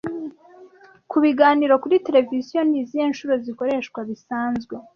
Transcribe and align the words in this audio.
Kubiganiro 1.11 1.73
kuri 1.83 1.95
tereviziyo, 2.05 2.61
ni 2.69 2.77
izihe 2.81 3.05
nshuro 3.11 3.33
zikoreshwa 3.43 3.99
bisanzwe 4.09 4.73